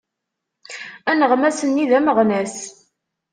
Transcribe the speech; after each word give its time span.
Aneɣmas-nni 1.09 1.85
d 1.89 1.91
ameɣnas. 1.97 2.57